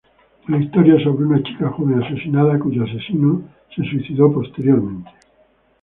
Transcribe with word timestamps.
La 0.47 0.57
historia 0.57 0.95
es 0.95 1.03
sobre 1.03 1.27
una 1.27 1.43
chica 1.43 1.69
joven 1.69 2.01
asesinada 2.01 2.57
cuyo 2.57 2.85
asesino 2.85 3.43
se 3.75 3.83
suicidó 3.85 4.33
posteriormente. 4.33 5.11